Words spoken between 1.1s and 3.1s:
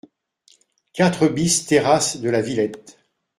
BIS terrasse de la Villette